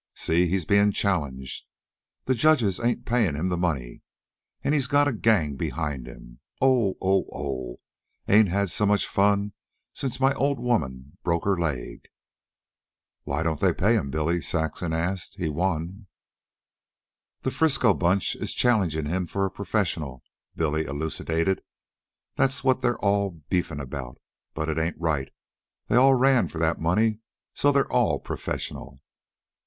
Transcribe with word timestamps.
See! 0.15 0.47
He's 0.47 0.65
bein' 0.65 0.91
challenged. 0.91 1.67
The 2.25 2.33
judges 2.33 2.79
ain't 2.79 3.05
payin' 3.05 3.35
him 3.35 3.49
the 3.49 3.55
money. 3.55 4.01
An' 4.63 4.73
he's 4.73 4.87
got 4.87 5.07
a 5.07 5.13
gang 5.13 5.55
behind 5.57 6.07
him. 6.07 6.39
Oh! 6.59 6.97
Oh! 6.99 7.27
Oh! 7.31 7.79
Ain't 8.27 8.49
had 8.49 8.71
so 8.71 8.87
much 8.87 9.05
fun 9.07 9.53
since 9.93 10.19
my 10.19 10.33
old 10.33 10.59
woman 10.59 11.19
broke 11.21 11.45
her 11.45 11.55
leg!" 11.55 12.05
"Why 13.25 13.43
don't 13.43 13.59
they 13.59 13.75
pay 13.75 13.93
him, 13.93 14.09
Billy?" 14.09 14.41
Saxon 14.41 14.91
asked. 14.91 15.35
"He 15.35 15.49
won." 15.49 16.07
"The 17.43 17.51
Frisco 17.51 17.93
bunch 17.93 18.35
is 18.35 18.55
challengin' 18.55 19.05
him 19.05 19.27
for 19.27 19.45
a 19.45 19.51
professional," 19.51 20.23
Billy 20.55 20.83
elucidated. 20.85 21.61
"That's 22.37 22.63
what 22.63 22.81
they're 22.81 22.97
all 23.01 23.37
beefin' 23.49 23.79
about. 23.79 24.17
But 24.55 24.67
it 24.67 24.79
ain't 24.79 24.97
right. 24.99 25.29
They 25.89 25.95
all 25.95 26.15
ran 26.15 26.47
for 26.47 26.57
that 26.57 26.81
money, 26.81 27.19
so 27.53 27.71
they're 27.71 27.93
all 27.93 28.17
professional." 28.19 28.99